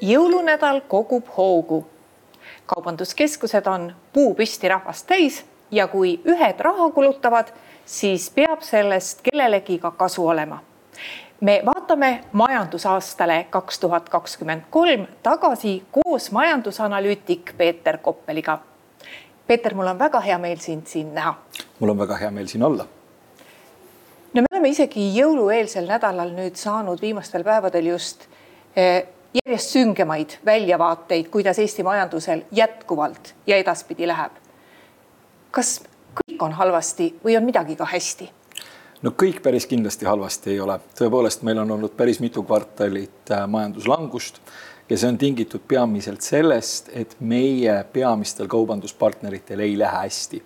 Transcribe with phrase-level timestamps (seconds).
[0.00, 1.86] jõulunädal kogub hoogu.
[2.66, 7.46] kaubanduskeskused on puupüsti rahvast täis ja kui ühed raha kulutavad,
[7.86, 10.62] siis peab sellest kellelegi ka kasu olema.
[11.40, 18.58] me vaatame majandusaastale kaks tuhat kakskümmend kolm tagasi koos majandusanalüütik Peeter Koppeliga.
[19.46, 21.34] Peeter, mul on väga hea meel sind siin näha.
[21.80, 22.86] mul on väga hea meel siin olla
[24.34, 28.26] no me oleme isegi jõulueelsel nädalal nüüd saanud viimastel päevadel just
[28.76, 34.32] eh, järjest süngemaid väljavaateid, kuidas Eesti majandusel jätkuvalt ja edaspidi läheb.
[35.50, 35.82] kas
[36.14, 38.30] kõik on halvasti või on midagi ka hästi?
[39.02, 43.46] no kõik päris kindlasti halvasti ei ole, tõepoolest, meil on olnud päris mitu kvartalit äh,
[43.46, 44.40] majanduslangust
[44.88, 50.42] ja see on tingitud peamiselt sellest, et meie peamistel kaubanduspartneritel ei lähe hästi.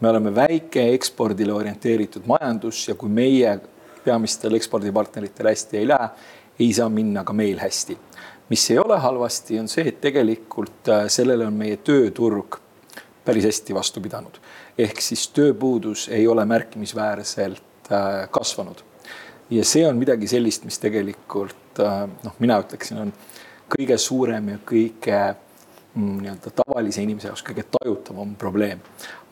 [0.00, 3.60] me oleme väike ekspordile orienteeritud majandus ja kui meie
[4.04, 6.08] peamistel ekspordipartneritel hästi ei lähe,
[6.58, 7.98] ei saa minna ka meil hästi
[8.48, 12.60] mis ei ole halvasti, on see, et tegelikult äh, sellele on meie tööturg
[13.24, 14.40] päris hästi vastu pidanud.
[14.78, 18.82] ehk siis tööpuudus ei ole märkimisväärselt äh, kasvanud.
[19.50, 23.12] ja see on midagi sellist, mis tegelikult äh, noh, mina ütleksin, on
[23.78, 25.20] kõige suurem ja kõige
[25.94, 28.80] mm, nii-öelda tavalise inimese jaoks kõige tajutavam probleem.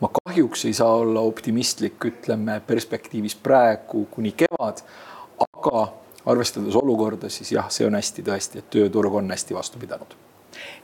[0.00, 4.80] ma kahjuks ei saa olla optimistlik, ütleme perspektiivis praegu kuni kevad,
[5.48, 5.88] aga
[6.26, 10.14] arvestades olukorda, siis jah, see on hästi tõesti, et tööturg on hästi vastu pidanud.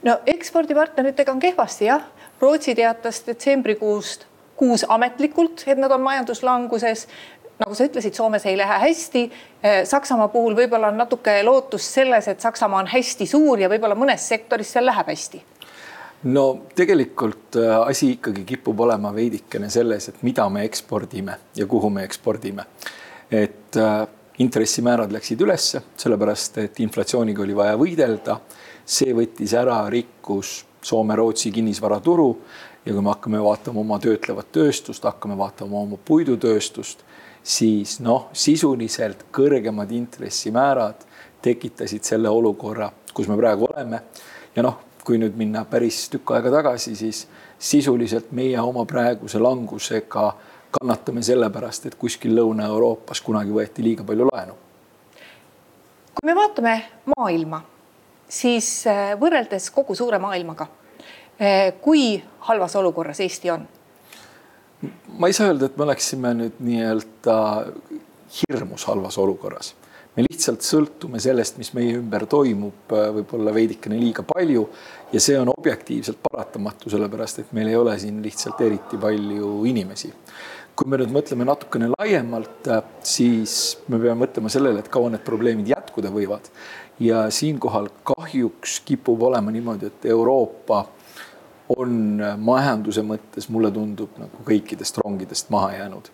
[0.03, 2.03] no ekspordipartneritega on kehvasti jah,
[2.41, 7.07] Rootsi teatas detsembrikuust kuus ametlikult, et nad on majanduslanguses
[7.59, 9.21] nagu sa ütlesid, Soomes ei lähe hästi.
[9.83, 14.27] Saksamaa puhul võib-olla on natuke lootust selles, et Saksamaa on hästi suur ja võib-olla mõnes
[14.31, 15.43] sektoris seal läheb hästi.
[16.23, 21.89] no tegelikult äh, asi ikkagi kipub olema veidikene selles, et mida me ekspordime ja kuhu
[21.89, 22.65] me ekspordime.
[23.31, 24.07] et äh,
[24.39, 28.39] intressimäärad läksid ülesse, sellepärast et inflatsiooniga oli vaja võidelda.
[28.89, 32.29] see võttis ära, rikkus Soome-Rootsi kinnisvaraturu
[32.85, 37.03] ja kui me hakkame vaatama oma töötlevat tööstust, hakkame vaatama oma puidutööstust,
[37.43, 41.05] siis noh, sisuliselt kõrgemad intressimäärad
[41.41, 44.01] tekitasid selle olukorra, kus me praegu oleme.
[44.55, 47.27] ja noh, kui nüüd minna päris tükk aega tagasi, siis
[47.59, 50.31] sisuliselt meie oma praeguse langusega
[50.71, 54.53] kannatame sellepärast, et kuskil Lõuna-Euroopas kunagi võeti liiga palju laenu.
[56.19, 56.75] kui me vaatame
[57.15, 57.61] maailma,
[58.29, 60.67] siis äh, võrreldes kogu suure maailmaga,
[61.41, 63.67] äh, kui halvas olukorras Eesti on?
[65.17, 67.37] ma ei saa öelda, et me oleksime nüüd nii-öelda
[68.41, 69.73] hirmus halvas olukorras
[70.15, 74.65] me lihtsalt sõltume sellest, mis meie ümber toimub, äh, võib-olla veidikene liiga palju
[75.13, 80.11] ja see on objektiivselt paratamatu, sellepärast et meil ei ole siin lihtsalt eriti palju inimesi
[80.79, 82.69] kui me nüüd mõtleme natukene laiemalt,
[83.03, 83.53] siis
[83.91, 86.47] me peame mõtlema sellele, et kaua need probleemid jätkuda võivad.
[86.99, 90.85] ja siinkohal kahjuks kipub olema niimoodi, et Euroopa
[91.75, 96.09] on majanduse mõttes, mulle tundub nagu kõikidest rongidest maha jäänud.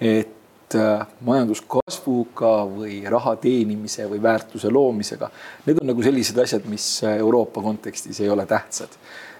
[0.00, 5.30] et äh, majanduskasvuga või raha teenimise või väärtuse loomisega,
[5.66, 8.92] need on nagu sellised asjad, mis Euroopa kontekstis ei ole tähtsad.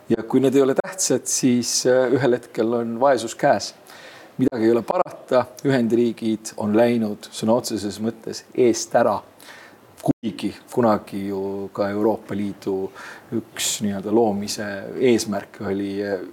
[0.08, 3.74] ja kui need ei ole tähtsad, siis äh, ühel hetkel on vaesus käes
[4.42, 9.20] midagi ei ole parata, Ühendriigid on läinud sõna otseses mõttes eest ära.
[10.03, 12.88] kuigi kunagi ju ka Euroopa Liidu
[13.38, 14.64] üks nii-öelda loomise
[14.98, 15.92] eesmärk oli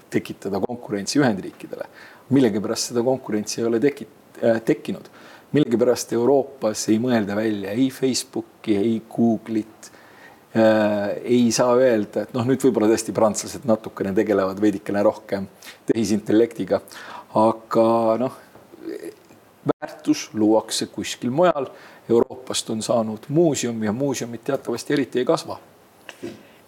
[0.09, 1.86] tekitada konkurentsi Ühendriikidele.
[2.30, 5.06] millegipärast seda konkurentsi ei ole tekit- äh,, tekkinud.
[5.52, 9.92] millegipärast Euroopas ei mõelda välja ei Facebooki, ei Google'it
[10.56, 11.22] äh,.
[11.24, 15.46] ei saa öelda, et noh, nüüd võib-olla tõesti prantslased natukene tegelevad veidikene rohkem
[15.86, 16.81] tehisintellektiga
[17.35, 18.38] aga noh,
[19.69, 21.67] väärtus luuakse kuskil mujal.
[22.09, 25.59] Euroopast on saanud muuseum ja muuseumid teatavasti eriti ei kasva.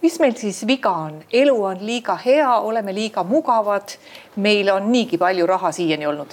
[0.02, 3.90] mis meil siis viga on, elu on liiga hea, oleme liiga mugavad,
[4.36, 6.28] meil on niigi palju raha siiani olnud?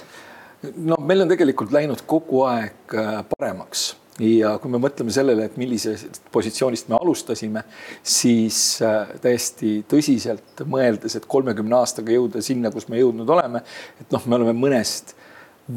[0.75, 5.57] no meil on tegelikult läinud kogu aeg äh, paremaks ja kui me mõtleme sellele, et
[5.59, 7.63] millisest positsioonist me alustasime,
[8.03, 13.63] siis äh, täiesti tõsiselt mõeldes, et kolmekümne aastaga jõuda sinna, kus me jõudnud oleme,
[14.01, 15.15] et noh, me oleme mõnest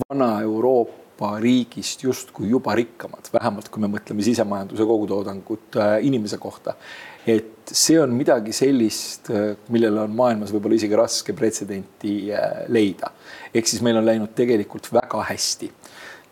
[0.03, 6.75] Vana-Euroopa riigist justkui juba rikkamad, vähemalt kui me mõtleme sisemajanduse kogutoodangut äh, inimese kohta.
[7.23, 12.17] et see on midagi sellist, äh, millele on maailmas võib-olla isegi raske pretsedenti
[12.69, 13.13] leida.
[13.55, 15.71] ehk siis meil on läinud tegelikult väga hästi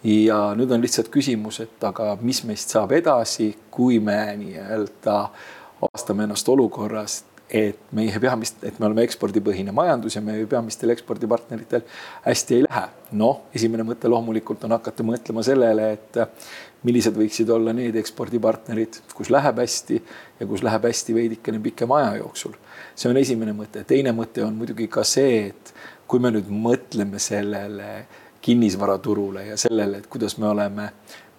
[0.04, 5.16] ja nüüd on lihtsalt küsimus, et aga mis meist saab edasi, kui me nii-öelda
[5.80, 11.82] avastame ennast olukorrast, et meie peamist, et me oleme ekspordipõhine majandus ja meie peamistel ekspordipartneritel
[12.24, 12.86] hästi ei lähe.
[13.18, 16.20] noh, esimene mõte loomulikult on hakata mõtlema sellele, et
[16.86, 19.98] millised võiksid olla need ekspordipartnerid, kus läheb hästi
[20.40, 22.54] ja kus läheb hästi veidikene pikema aja jooksul.
[22.94, 23.84] see on esimene mõte.
[23.84, 25.74] teine mõte on muidugi ka see, et
[26.06, 28.06] kui me nüüd mõtleme sellele
[28.40, 30.90] kinnisvaraturule ja sellele, et kuidas me oleme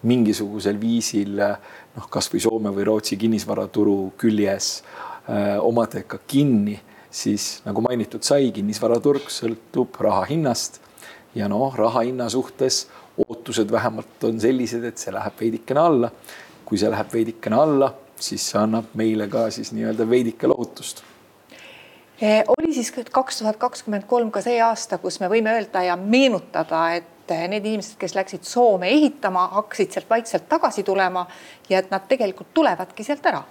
[0.02, 4.82] mingisugusel viisil noh, kasvõi Soome või Rootsi kinnisvaraturu küljes
[5.28, 10.80] Äh, omadega kinni, siis nagu mainitud sai, kinnisvaraturg sõltub raha hinnast
[11.38, 12.88] ja noh, raha hinna suhtes
[13.22, 16.10] ootused vähemalt on sellised, et see läheb veidikene alla.
[16.66, 21.04] kui see läheb veidikene alla, siis see annab meile ka siis nii-öelda veidike lohutust
[22.18, 25.96] e, oli siis kaks tuhat kakskümmend kolm ka see aasta, kus me võime öelda ja
[25.96, 31.26] meenutada, et need inimesed, kes läksid Soome ehitama, hakkasid sealt vaikselt tagasi tulema
[31.68, 33.42] ja et nad tegelikult tulevadki sealt ära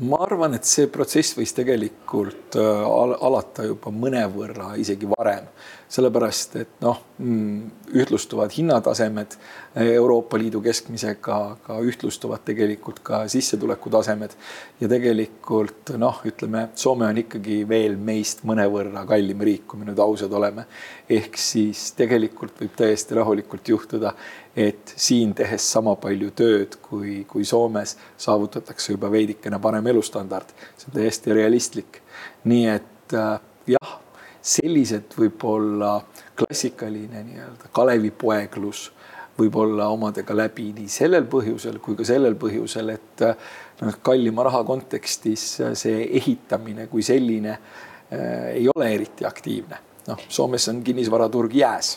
[0.00, 2.84] ma arvan, et see protsess võis tegelikult äh,
[3.28, 5.50] alata juba mõnevõrra isegi varem,
[5.92, 9.36] sellepärast et noh, mm, ühtlustuvad hinnatasemed
[9.82, 11.36] Euroopa Liidu keskmisega,
[11.66, 14.36] ka ühtlustuvad tegelikult ka sissetulekutasemed
[14.80, 20.00] ja tegelikult noh, ütleme, Soome on ikkagi veel meist mõnevõrra kallim riik, kui me nüüd
[20.00, 20.64] ausad oleme.
[21.12, 24.14] ehk siis tegelikult võib täiesti rahulikult juhtuda,
[24.56, 30.52] et siin tehes sama palju tööd kui, kui Soomes saavutatakse juba veidikene parem elustandard.
[30.76, 32.02] see on täiesti realistlik.
[32.44, 33.98] nii et äh, jah,
[34.42, 36.00] sellised võib-olla
[36.36, 38.90] klassikaline nii-öelda Kalevipoeglus
[39.38, 43.48] võib olla omadega läbi nii sellel põhjusel kui ka sellel põhjusel, et äh,
[43.80, 49.80] noh, kallima raha kontekstis äh, see ehitamine kui selline äh, ei ole eriti aktiivne.
[50.08, 51.96] noh, Soomes on kinnisvaraturg jääs.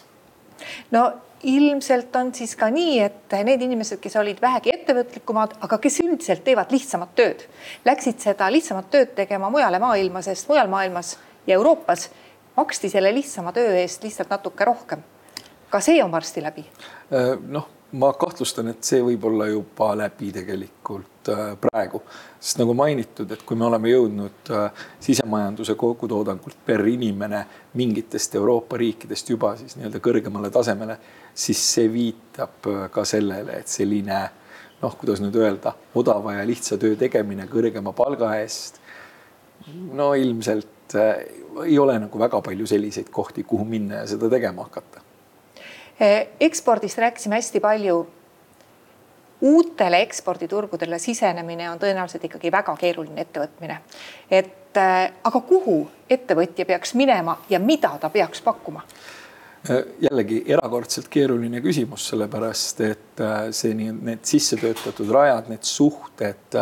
[0.92, 1.06] no
[1.46, 6.44] ilmselt on siis ka nii, et need inimesed, kes olid vähegi ettevõtlikumad, aga kes üldiselt
[6.46, 7.46] teevad lihtsamat tööd,
[7.86, 11.16] läksid seda lihtsamat tööd tegema mujale maailma, sest mujal maailmas
[11.48, 12.10] ja Euroopas
[12.58, 15.04] maksti selle lihtsama töö eest lihtsalt natuke rohkem.
[15.70, 16.66] ka see on varsti läbi?
[17.12, 22.02] Äh, noh, ma kahtlustan, et see võib olla juba läbi tegelikult äh, praegu,
[22.40, 27.44] sest nagu mainitud, et kui me oleme jõudnud äh, sisemajanduse kogutoodangult per inimene
[27.78, 30.98] mingitest Euroopa riikidest juba siis nii-öelda kõrgemale tasemele,
[31.34, 34.20] siis see viitab ka sellele, et selline
[34.82, 38.82] noh, kuidas nüüd öelda, odava ja lihtsa töö tegemine kõrgema palga eest.
[39.94, 40.98] no ilmselt
[41.64, 45.05] ei ole nagu väga palju selliseid kohti, kuhu minna ja seda tegema hakata
[46.40, 48.08] ekspordist rääkisime hästi palju.
[49.42, 53.78] uutele eksporditurgudele sisenemine on tõenäoliselt ikkagi väga keeruline ettevõtmine.
[54.32, 58.82] et eh, aga kuhu ettevõtja peaks minema ja mida ta peaks pakkuma?
[59.66, 63.24] Eh, jällegi erakordselt keeruline küsimus, sellepärast et
[63.56, 66.60] see nii, need sisse töötatud rajad, need suhted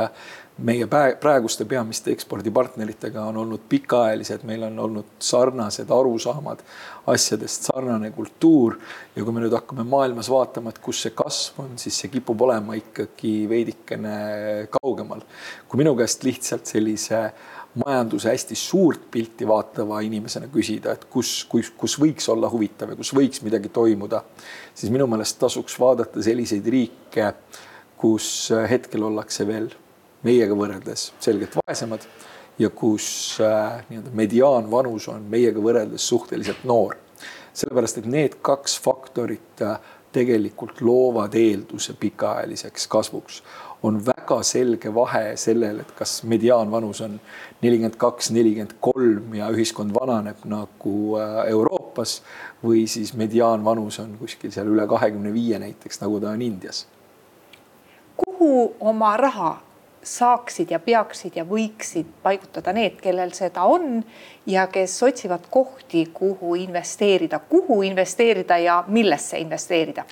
[0.61, 6.61] meie praeguste peamiste ekspordipartneritega on olnud pikaajalised, meil on olnud sarnased arusaamad
[7.09, 8.77] asjadest, sarnane kultuur.
[9.15, 12.41] ja kui me nüüd hakkame maailmas vaatama, et kus see kasv on, siis see kipub
[12.45, 15.25] olema ikkagi veidikene kaugemal.
[15.67, 17.25] kui minu käest lihtsalt sellise
[17.81, 22.98] majanduse hästi suurt pilti vaatava inimesena küsida, et kus, kus, kus võiks olla huvitav ja
[23.00, 24.24] kus võiks midagi toimuda,
[24.75, 27.31] siis minu meelest tasuks vaadata selliseid riike,
[27.98, 28.28] kus
[28.70, 29.72] hetkel ollakse veel
[30.24, 32.06] meiega võrreldes selgelt vaesemad
[32.60, 36.98] ja kus äh, nii-öelda mediaanvanus on meiega võrreldes suhteliselt noor.
[37.54, 39.78] sellepärast, et need kaks faktorit äh,
[40.13, 43.44] tegelikult loovad eelduse pikaajaliseks kasvuks.
[43.83, 47.17] on väga selge vahe sellel, et kas mediaanvanus on
[47.62, 52.22] nelikümmend kaks, nelikümmend kolm ja ühiskond vananeb nagu äh, Euroopas
[52.63, 56.86] või siis mediaanvanus on kuskil seal üle kahekümne viie näiteks, nagu ta on Indias.
[58.17, 59.51] kuhu oma raha
[60.03, 64.03] saaksid ja peaksid ja võiksid paigutada need, kellel seda on
[64.45, 70.05] ja kes otsivad kohti, kuhu investeerida, kuhu investeerida ja millesse investeerida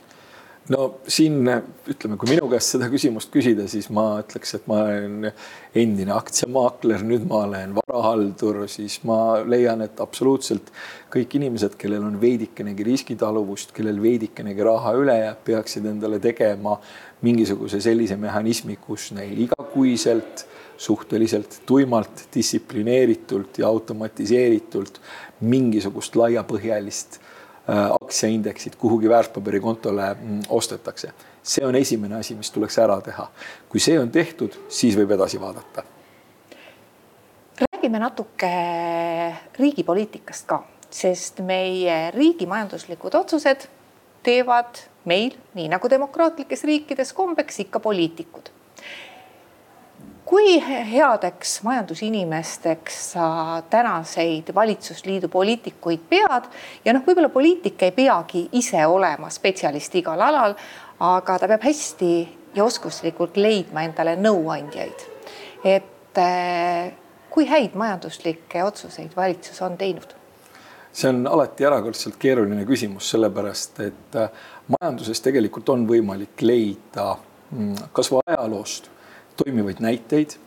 [0.69, 1.47] no siin
[1.89, 5.31] ütleme, kui minu käest seda küsimust küsida, siis ma ütleks, et ma olen
[5.77, 10.69] endine aktsiamaakler, nüüd ma olen varahaldur, siis ma leian, et absoluutselt
[11.13, 16.77] kõik inimesed, kellel on veidikenegi riskitaluvust, kellel veidikenegi raha üle jääb, peaksid endale tegema
[17.25, 20.45] mingisuguse sellise mehhanismi, kus neil igakuiselt
[20.81, 24.97] suhteliselt tuimalt, distsiplineeritult ja automatiseeritult
[25.45, 27.19] mingisugust laiapõhjalist
[27.67, 31.11] aktsiaindeksid kuhugi väärtpaberikontole mm, ostetakse.
[31.43, 33.27] see on esimene asi, mis tuleks ära teha.
[33.69, 35.83] kui see on tehtud, siis võib edasi vaadata.
[37.61, 38.51] räägime natuke
[39.59, 43.67] riigipoliitikast ka, sest meie riigi majanduslikud otsused
[44.23, 48.49] teevad meil, nii nagu demokraatlikes riikides kombeks, ikka poliitikud
[50.31, 53.23] kui headeks majandusinimesteks sa
[53.69, 56.45] tänaseid valitsusliidu poliitikuid pead
[56.85, 60.55] ja noh, võib-olla poliitik ei peagi ise olema spetsialist igal alal,
[61.03, 62.11] aga ta peab hästi
[62.55, 65.03] ja oskuslikult leidma endale nõuandjaid.
[65.63, 66.93] et eh,
[67.29, 70.15] kui häid majanduslikke otsuseid valitsus on teinud?
[70.93, 74.31] see on alati erakordselt keeruline küsimus, sellepärast et äh,
[74.79, 77.17] majanduses tegelikult on võimalik leida
[77.51, 78.91] mm, kasvõi ajaloost
[79.43, 80.37] toimivaid näiteid,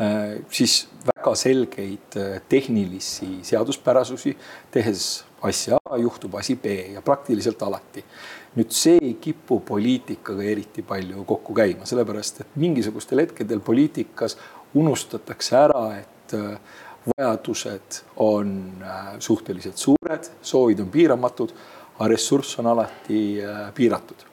[0.00, 4.36] äh, siis väga selgeid äh, tehnilisi seaduspärasusi,
[4.70, 8.04] tehes asja A, juhtub asi B ja praktiliselt alati.
[8.52, 14.36] nüüd see ei kipu poliitikaga eriti palju kokku käima, sellepärast et mingisugustel hetkedel poliitikas
[14.76, 16.34] unustatakse ära, et
[17.06, 21.54] vajadused on äh, suhteliselt suured, soovid on piiramatud,
[21.96, 24.28] aga ressurss on alati äh, piiratud.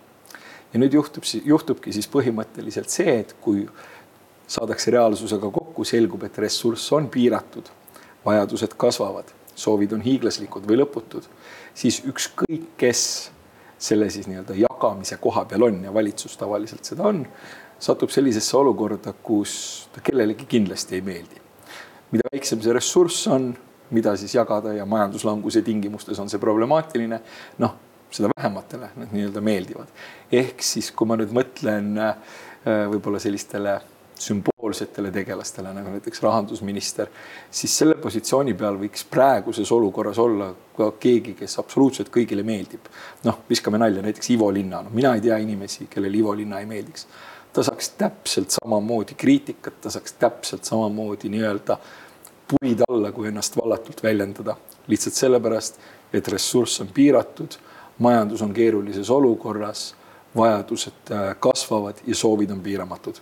[0.73, 3.63] ja nüüd juhtub, juhtubki siis põhimõtteliselt see, et kui
[4.49, 7.69] saadakse reaalsusega kokku, selgub, et ressurss on piiratud,
[8.25, 11.27] vajadused kasvavad, soovid on hiiglaslikud või lõputud,
[11.77, 13.03] siis ükskõik, kes
[13.79, 17.23] selle siis nii-öelda jagamise koha peal on ja valitsus tavaliselt seda on,
[17.79, 19.53] satub sellisesse olukorda, kus
[19.93, 21.39] ta kellelegi kindlasti ei meeldi.
[22.11, 23.53] Mida väiksem see ressurss on,
[23.95, 27.21] mida siis jagada ja majanduslanguse tingimustes on see problemaatiline,
[27.61, 27.77] noh,
[28.11, 29.93] seda vähematele need nii-öelda meeldivad.
[30.31, 33.77] ehk siis, kui ma nüüd mõtlen äh, võib-olla sellistele
[34.19, 37.07] sümboolsetele tegelastele nagu näiteks rahandusminister,
[37.51, 42.91] siis selle positsiooni peal võiks praeguses olukorras olla ka keegi, kes absoluutselt kõigile meeldib.
[43.23, 46.65] noh, viskame nalja, näiteks Ivo Linna, no mina ei tea inimesi, kellele Ivo Linna ei
[46.69, 47.07] meeldiks
[47.53, 51.77] ta saaks täpselt samamoodi kriitikat, ta saaks täpselt samamoodi nii-öelda
[52.49, 54.55] puid alla, kui ennast vallatult väljendada.
[54.87, 55.79] lihtsalt sellepärast,
[56.13, 57.57] et ressurss on piiratud,
[57.99, 59.95] majandus on keerulises olukorras,
[60.35, 63.19] vajadused äh, kasvavad ja soovid on piiramatud.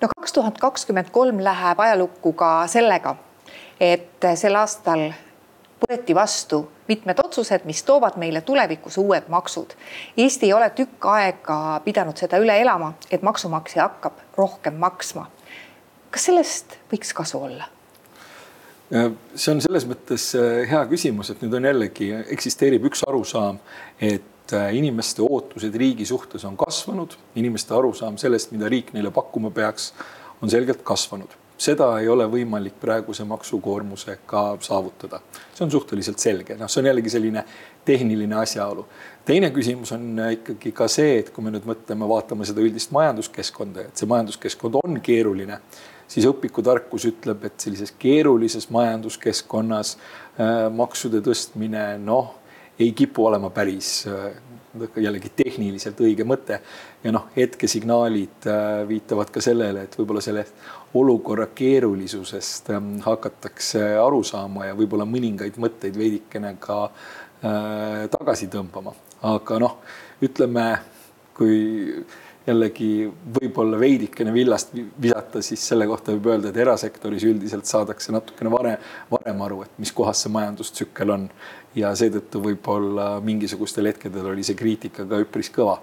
[0.00, 3.16] No kaks tuhat kakskümmend kolm läheb ajalukku ka sellega,
[3.80, 5.10] et sel aastal
[5.86, 9.74] võeti vastu mitmed otsused, mis toovad meile tulevikus uued maksud.
[10.16, 15.30] Eesti ei ole tükk aega pidanud seda üle elama, et maksumaksja hakkab rohkem maksma.
[16.10, 17.66] kas sellest võiks kasu olla?
[19.34, 23.58] see on selles mõttes äh, hea küsimus, et nüüd on jällegi, eksisteerib üks arusaam,
[23.98, 24.22] et
[24.52, 29.92] äh, inimeste ootused riigi suhtes on kasvanud, inimeste arusaam sellest, mida riik neile pakkuma peaks,
[30.42, 35.20] on selgelt kasvanud seda ei ole võimalik praeguse maksukoormusega saavutada.
[35.54, 37.44] see on suhteliselt selge, noh, see on jällegi selline
[37.84, 38.86] tehniline asjaolu.
[39.24, 43.88] teine küsimus on ikkagi ka see, et kui me nüüd mõtleme, vaatame seda üldist majanduskeskkonda,
[43.88, 45.60] et see majanduskeskkond on keeruline,
[46.08, 52.34] siis õpikutarkus ütleb, et sellises keerulises majanduskeskkonnas äh, maksude tõstmine, noh,
[52.78, 54.32] ei kipu olema päris äh,
[54.96, 56.60] jällegi tehniliselt õige mõte.
[57.04, 60.44] ja noh, hetkesignaalid äh, viitavad ka sellele, et võib-olla selle
[60.96, 68.94] olukorra keerulisusest ähm, hakatakse aru saama ja võib-olla mõningaid mõtteid veidikene ka äh, tagasi tõmbama.
[69.22, 69.80] aga noh,
[70.24, 70.68] ütleme,
[71.36, 72.04] kui
[72.46, 72.90] jällegi
[73.40, 78.90] võib-olla veidikene villast visata, siis selle kohta võib öelda, et erasektoris üldiselt saadakse natukene varem,
[79.10, 81.28] varem aru, et mis kohas see majandustsükkel on.
[81.76, 85.78] Ja seetõttu võib-olla mingisugustel hetkedel oli see kriitika ka üpris kõva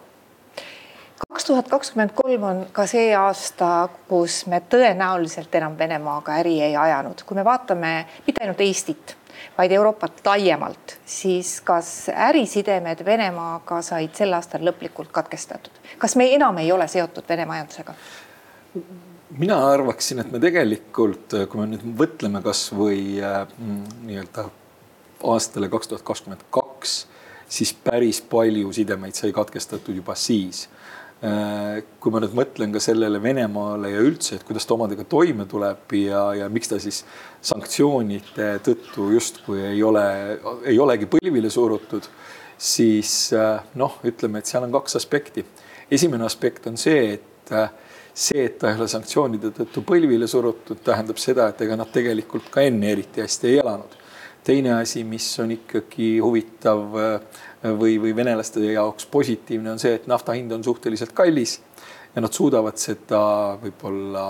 [1.33, 6.75] kaks tuhat kakskümmend kolm on ka see aasta, kus me tõenäoliselt enam Venemaaga äri ei
[6.77, 7.93] ajanud, kui me vaatame
[8.27, 9.15] mitte ainult Eestit,
[9.57, 15.81] vaid Euroopat laiemalt, siis kas ärisidemed Venemaaga said sel aastal lõplikult katkestatud?
[15.97, 17.95] kas me enam ei ole seotud Vene majandusega?
[19.37, 23.47] mina arvaksin, et me tegelikult, kui me nüüd mõtleme kasvõi äh,
[24.05, 24.49] nii-öelda
[25.23, 27.07] aastale kaks tuhat kakskümmend kaks,
[27.49, 30.67] siis päris palju sidemeid sai katkestatud juba siis
[31.23, 35.45] Äh, kui ma nüüd mõtlen ka sellele Venemaale ja üldse, et kuidas ta omadega toime
[35.47, 36.97] tuleb ja, ja miks ta siis
[37.47, 40.03] sanktsioonide tõttu justkui ei ole,
[40.67, 42.09] ei olegi põlvile surutud,
[42.59, 45.45] siis äh, noh, ütleme, et seal on kaks aspekti.
[45.87, 47.71] esimene aspekt on see, et äh,
[48.11, 52.51] see, et ta ei ole sanktsioonide tõttu põlvile surutud, tähendab seda, et ega nad tegelikult
[52.51, 53.95] ka enne eriti hästi ei elanud.
[54.43, 60.35] Teine asi, mis on ikkagi huvitav või, või venelaste jaoks positiivne on see, et nafta
[60.35, 61.59] hind on suhteliselt kallis
[62.15, 63.21] ja nad suudavad seda
[63.61, 64.25] võib-olla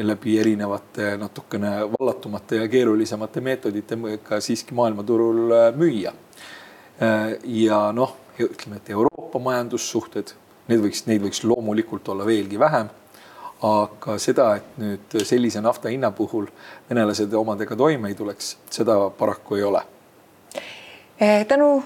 [0.00, 6.12] läbi erinevate natukene vallatumate ja keerulisemate meetoditega siiski maailmaturul äh, müüa.
[7.02, 10.32] Äh, ja noh, ütleme, et Euroopa majandussuhted,
[10.70, 12.88] need võiks, neid võiks loomulikult olla veelgi vähem.
[13.66, 16.46] Aga seda, et nüüd sellise nafta hinna puhul
[16.88, 19.82] venelased omadega toime ei tuleks, seda paraku ei ole.
[21.20, 21.82] Eh, tänu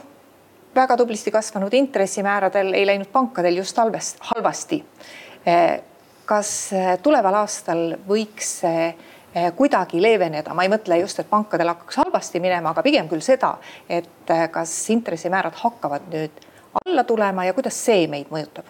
[0.74, 4.84] väga tublisti kasvanud intressimääradel ei läinud pankadel just halvest, halvasti.
[5.46, 5.80] Eh,
[6.26, 6.70] kas
[7.02, 8.62] tuleval aastal võiks
[9.58, 13.56] kuidagi leeveneda, ma ei mõtle just, et pankadel hakkaks halvasti minema, aga pigem küll seda,
[13.90, 16.38] et kas intressimäärad hakkavad nüüd
[16.84, 18.64] alla tulema ja kuidas see meid mõjutab?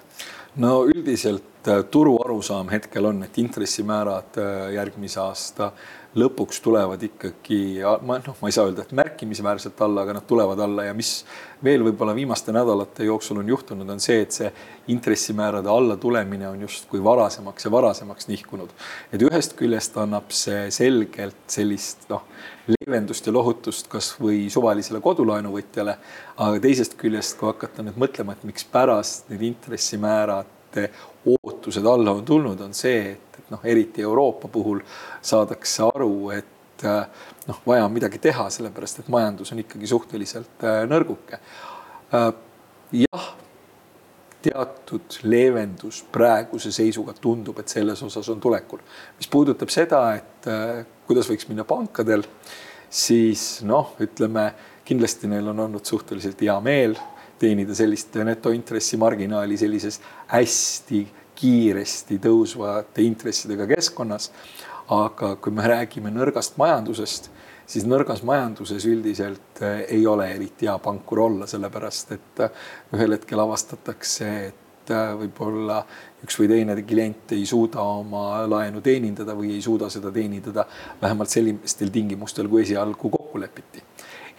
[0.57, 1.54] no üldiselt
[1.91, 4.41] turu arusaam hetkel on, et intressimäärad
[4.75, 5.71] järgmise aasta
[6.15, 7.59] lõpuks tulevad ikkagi,
[8.07, 11.25] ma noh, ma ei saa öelda, et märkimisväärselt alla, aga nad tulevad alla ja mis
[11.65, 14.51] veel võib-olla viimaste nädalate jooksul on juhtunud, on see, et see
[14.95, 18.71] intressimäärade allatulemine on justkui varasemaks ja varasemaks nihkunud.
[19.13, 22.23] et ühest küljest annab see selgelt sellist noh,
[22.71, 25.99] leevendust ja lohutust kasvõi suvalisele kodulaenuvõtjale,
[26.37, 29.43] aga teisest küljest, kui hakata nüüd mõtlema, et mikspärast need
[30.75, 30.91] intressimäärade
[31.27, 34.81] ootused alla on tulnud, on see, et et noh, eriti Euroopa puhul
[35.23, 37.07] saadakse aru, et äh,
[37.47, 41.41] noh, vaja on midagi teha, sellepärast et majandus on ikkagi suhteliselt äh, nõrguke.
[42.15, 42.31] Äh,
[42.93, 43.27] jah,
[44.45, 48.81] teatud leevendus praeguse seisuga tundub, et selles osas on tulekul.
[49.19, 50.49] mis puudutab seda, et
[51.07, 52.25] kuidas võiks minna pankadel,
[52.91, 54.53] siis noh, ütleme
[54.85, 56.97] kindlasti neil on olnud suhteliselt hea meel
[57.39, 60.01] teenida sellist netointressimarginaali sellises
[60.31, 64.31] hästi kiiresti tõusvate intressidega keskkonnas.
[64.85, 67.31] aga kui me räägime nõrgast majandusest,
[67.65, 73.17] siis nõrgas majanduses üldiselt eh, ei ole eriti hea pankur olla, sellepärast et eh, ühel
[73.17, 75.81] hetkel avastatakse, et eh, võib-olla
[76.25, 80.67] üks või teine klient ei suuda oma laenu teenindada või ei suuda seda teenindada
[81.01, 83.81] vähemalt sellistel tingimustel, kui esialgu kokku lepiti.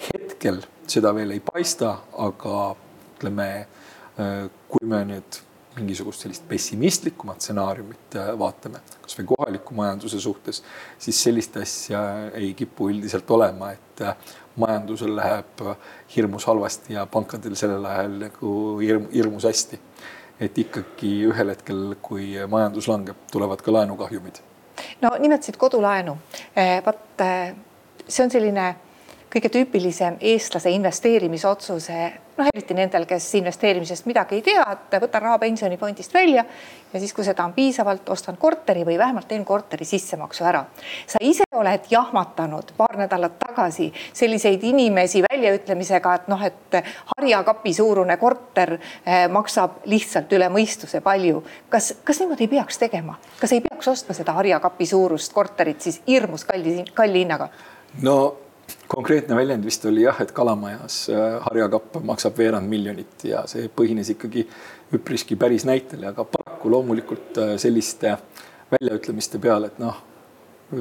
[0.05, 2.75] hetkel seda veel ei paista, aga
[3.25, 3.49] ütleme,
[4.69, 5.39] kui me nüüd
[5.75, 10.61] mingisugust sellist pessimistlikumat stsenaariumit äh, vaatame, kasvõi kohaliku majanduse suhtes,
[11.01, 12.01] siis sellist asja
[12.35, 14.15] ei kipu üldiselt olema, et äh,
[14.61, 15.75] majandusel läheb äh,
[16.15, 18.53] hirmus halvasti ja pankadel sellel ajal nagu
[18.83, 19.81] hirm, hirmus hästi.
[20.39, 24.41] et ikkagi ühel hetkel, kui majandus langeb, tulevad ka laenukahjumid.
[25.01, 26.17] no nimetasid kodulaenu,
[26.85, 27.23] vaat
[28.07, 28.65] see on selline
[29.33, 31.97] kõige tüüpilisem eestlase investeerimisotsuse,
[32.37, 36.45] noh, eriti nendel, kes investeerimisest midagi ei tea, et võtan raha pensionifondist välja
[36.93, 40.65] ja siis, kui seda on piisavalt, ostan korteri või vähemalt teen korteri sissemaksu ära.
[41.07, 46.79] sa ise oled jahmatanud paar nädalat tagasi selliseid inimesi väljaütlemisega, et noh, et
[47.17, 51.43] harjakapi suurune korter eh, maksab lihtsalt üle mõistuse palju.
[51.69, 56.01] kas, kas niimoodi ei peaks tegema, kas ei peaks ostma seda harjakapi suurust korterit siis
[56.07, 57.49] hirmus kalli, kalli hinnaga?
[58.01, 58.44] no
[58.87, 64.11] konkreetne väljend vist oli jah, et Kalamajas äh, harjakapp maksab veerand miljonit ja see põhines
[64.13, 64.45] ikkagi
[64.95, 68.17] üpriski päris näitel, aga paraku loomulikult äh, selliste
[68.71, 70.01] väljaütlemiste peale, et noh,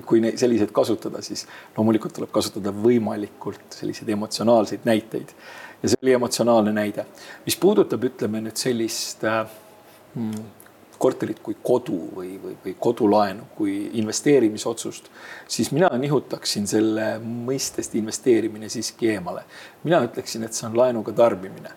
[0.09, 1.45] kui selliseid kasutada, siis
[1.77, 5.35] loomulikult tuleb kasutada võimalikult selliseid emotsionaalseid näiteid.
[5.83, 7.07] ja see oli emotsionaalne näide.
[7.47, 10.64] mis puudutab, ütleme nüüd sellist mm,
[10.99, 15.09] korterit kui kodu või, või, või kodulaenu kui investeerimisotsust,
[15.49, 19.45] siis mina nihutaksin selle mõistest investeerimine siiski eemale.
[19.85, 21.71] mina ütleksin, et see on laenuga tarbimine.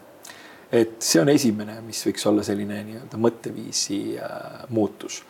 [0.71, 5.23] et see on esimene, mis võiks olla selline nii-öelda mõtteviisi äh, muutus.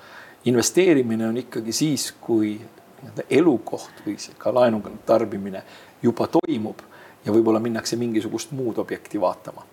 [0.45, 5.63] investeerimine on ikkagi siis, kui nii-öelda elukoht või ka laenuga tarbimine
[6.01, 6.81] juba toimub
[7.25, 9.65] ja võib-olla minnakse mingisugust muud objekti vaatama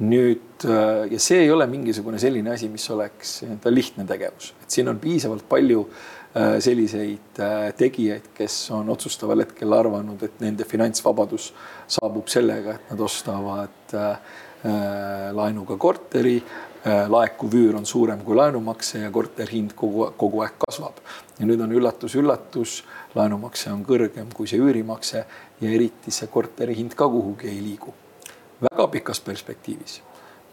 [0.00, 4.72] nüüd äh, ja see ei ole mingisugune selline asi, mis oleks nii-öelda lihtne tegevus, et
[4.72, 10.64] siin on piisavalt palju äh, selliseid äh, tegijaid, kes on otsustaval hetkel arvanud, et nende
[10.68, 11.50] finantsvabadus
[11.98, 13.96] saabub sellega, et nad ostavad
[15.32, 16.34] laenuga korteri,
[16.84, 21.00] laekuv üür on suurem kui laenumakse ja korteri hind kogu, kogu aeg kasvab.
[21.38, 22.82] ja nüüd on üllatus-üllatus,
[23.16, 25.24] laenumakse on kõrgem kui see üürimakse
[25.64, 27.96] ja eriti see korteri hind ka kuhugi ei liigu
[28.62, 30.02] väga pikas perspektiivis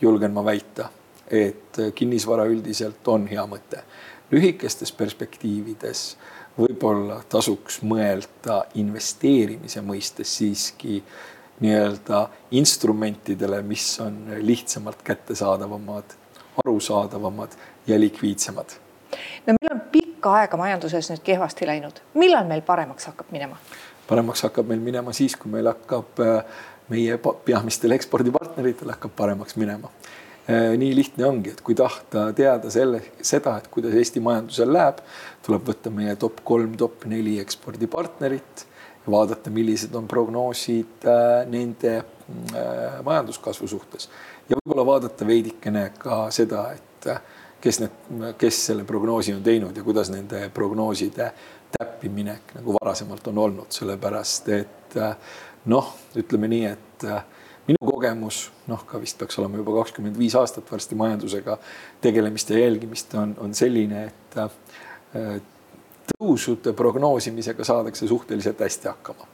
[0.02, 0.90] julgen ma väita,
[1.28, 3.84] et kinnisvara üldiselt on hea mõte.
[4.32, 6.18] lühikestes perspektiivides
[6.58, 11.04] võib-olla tasuks mõelda investeerimise mõistes siiski
[11.60, 16.04] nii-öelda instrumentidele, mis on lihtsamalt kättesaadavamad,
[16.66, 17.56] arusaadavamad
[17.88, 18.66] ja likviidsemad.
[19.48, 23.58] no meil on pikka aega majanduses nüüd kehvasti läinud, millal meil paremaks hakkab minema?
[24.08, 26.44] paremaks hakkab meil minema siis, kui meil hakkab äh,
[26.92, 29.92] meie peamistel ekspordipartneritel hakkab paremaks minema.
[30.48, 35.02] Äh, nii lihtne ongi, et kui tahta teada selle, seda, et kuidas Eesti majandusel läheb,
[35.44, 38.64] tuleb võtta meie top kolm, top neli ekspordipartnerit
[39.04, 44.08] ja vaadata, millised on prognoosid äh, nende äh, majanduskasvu suhtes.
[44.48, 47.12] ja võib-olla vaadata veidikene ka seda, et
[47.62, 48.00] kes need,
[48.40, 51.32] kes selle prognoosi on teinud ja kuidas nende prognooside
[51.78, 54.96] täppiminek nagu varasemalt on olnud, sellepärast et
[55.68, 57.26] noh, ütleme nii, et äh,
[57.68, 61.58] minu kogemus, noh, ka vist peaks olema juba kakskümmend viis aastat varsti majandusega
[62.04, 65.40] tegelemist ja jälgimist on, on selline, et äh,
[66.08, 69.28] tõusude prognoosimisega saadakse suhteliselt hästi hakkama.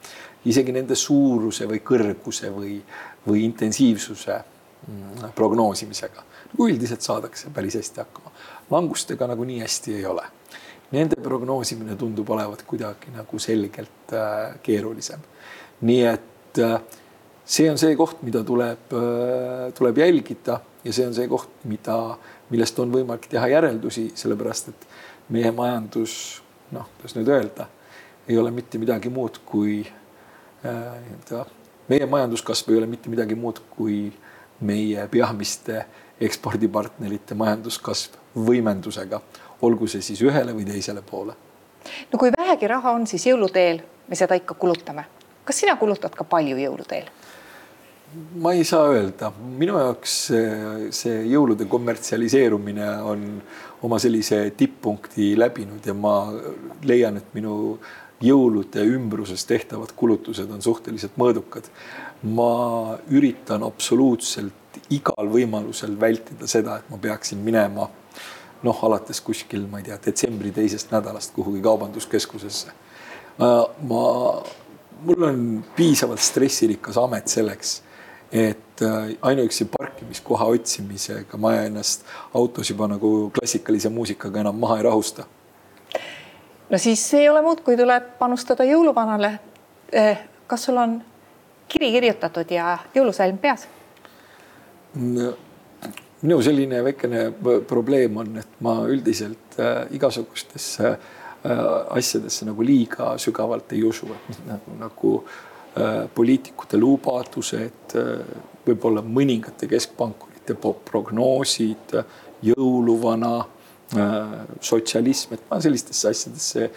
[0.46, 2.80] isegi nende suuruse või kõrguse või,
[3.28, 4.40] või intensiivsuse
[4.88, 6.24] mm, prognoosimisega.
[6.54, 8.32] nagu üldiselt saadakse päris hästi hakkama.
[8.72, 10.26] langustega nagu nii hästi ei ole.
[10.94, 15.22] Nende prognoosimine tundub olevat kuidagi nagu selgelt äh, keerulisem.
[15.84, 16.78] nii et äh,
[17.46, 21.98] see on see koht, mida tuleb, äh, tuleb jälgida ja see on see koht, mida,
[22.52, 24.88] millest on võimalik teha järeldusi, sellepärast et
[25.34, 26.44] meie majandus,
[26.76, 27.68] noh, kuidas nüüd öelda,
[28.28, 29.82] ei ole mitte midagi muud kui
[30.64, 31.44] nii-öelda
[31.90, 34.08] meie majanduskasv ei ole mitte midagi muud kui
[34.64, 35.84] meie peamiste
[36.24, 39.20] ekspordipartnerite majanduskasv võimendusega,
[39.64, 41.36] olgu see siis ühele või teisele poole.
[42.12, 45.06] no kui vähegi raha on, siis jõuluteel me seda ikka kulutame.
[45.44, 47.10] kas sina kulutad ka palju jõuluteel?
[48.36, 53.28] ma ei saa öelda, minu jaoks see, see jõulude kommertsialiseerumine on
[53.84, 56.16] oma sellise tipppunkti läbinud ja ma
[56.86, 57.80] leian, et minu
[58.24, 61.70] jõulude ümbruses tehtavad kulutused on suhteliselt mõõdukad.
[62.24, 67.90] ma üritan absoluutselt igal võimalusel vältida seda, et ma peaksin minema
[68.64, 72.72] noh, alates kuskil, ma ei tea, detsembri teisest nädalast kuhugi kaubanduskeskusesse.
[73.38, 74.04] ma,
[75.04, 77.82] mul on piisavalt stressirikas amet selleks
[78.34, 84.84] et äh, ainuüksi parkimiskoha otsimisega ma ennast autos juba nagu klassikalise muusikaga enam maha ei
[84.84, 85.24] rahusta.
[86.70, 89.40] no siis ei ole muud, kui tuleb panustada jõuluvanale.
[89.92, 90.98] Eh, kas sul on
[91.70, 93.68] kiri kirjutatud ja jõulusalm peas?
[96.24, 97.28] Minu selline väikene
[97.68, 101.66] probleem on, et ma üldiselt äh, igasugustesse äh,
[101.98, 105.18] asjadesse nagu liiga sügavalt ei usu, et nagu, nagu
[105.74, 110.54] Äh, poliitikute lubadused, äh, võib-olla mõningate keskpankurite
[110.86, 111.96] prognoosid,
[112.46, 113.32] jõuluvana,
[113.98, 116.68] äh, sotsialism, et ma sellistesse asjadesse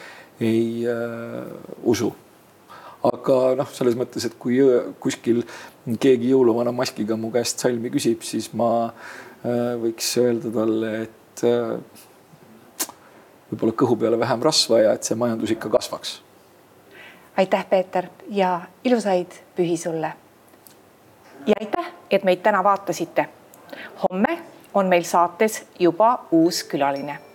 [0.41, 1.53] ei äh,
[1.85, 2.15] usu.
[3.07, 4.57] aga noh, selles mõttes, et kui
[4.99, 5.45] kuskil
[6.01, 8.89] keegi jõuluvana maskiga mu käest salmi küsib, siis ma
[9.83, 11.77] võiks öelda talle, et äh,
[13.51, 16.21] võib-olla kõhu peale vähem rasva ja et see majandus ikka kasvaks
[17.37, 20.13] aitäh, Peeter ja ilusaid pühi sulle.
[21.47, 23.29] ja aitäh, et meid täna vaatasite.
[24.03, 24.43] homme
[24.75, 27.26] on meil saates juba uus külaline